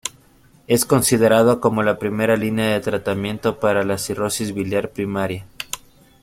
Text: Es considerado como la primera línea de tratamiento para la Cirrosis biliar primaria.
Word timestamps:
Es 0.65 0.83
considerado 0.85 1.61
como 1.61 1.83
la 1.83 1.99
primera 1.99 2.35
línea 2.35 2.71
de 2.73 2.79
tratamiento 2.79 3.59
para 3.59 3.83
la 3.83 3.99
Cirrosis 3.99 4.51
biliar 4.51 4.89
primaria. 4.89 5.45